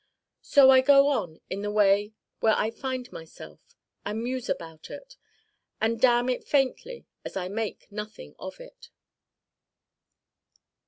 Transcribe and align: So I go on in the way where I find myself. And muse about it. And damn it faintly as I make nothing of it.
So 0.41 0.71
I 0.71 0.81
go 0.81 1.09
on 1.09 1.41
in 1.47 1.61
the 1.61 1.69
way 1.69 2.13
where 2.39 2.55
I 2.57 2.71
find 2.71 3.11
myself. 3.11 3.59
And 4.03 4.23
muse 4.23 4.49
about 4.49 4.89
it. 4.89 5.15
And 5.79 6.01
damn 6.01 6.27
it 6.27 6.43
faintly 6.43 7.05
as 7.23 7.37
I 7.37 7.49
make 7.49 7.85
nothing 7.91 8.33
of 8.39 8.59
it. 8.59 8.89